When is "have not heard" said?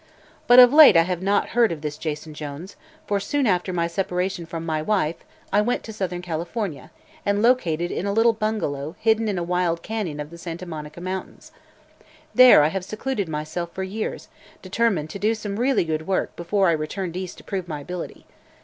1.03-1.71